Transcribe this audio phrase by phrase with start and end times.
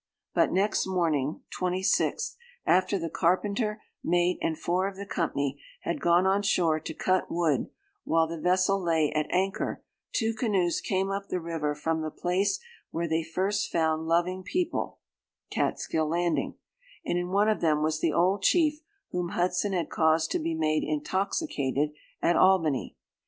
[0.33, 6.25] But, next morning (26th), after the carpenter, mate, and four of the company, had gone
[6.25, 7.69] on shore to cut wood,
[8.03, 12.59] while the vessel lay at anchor, two canoes came up the river from the place
[12.89, 14.97] where they first found 'loving people,'
[15.51, 16.55] (Catskill landing,)
[17.05, 18.81] and in one of them was the old chief
[19.11, 21.91] whom Hudson had caused to be made intoxicated
[22.23, 22.95] at Albany.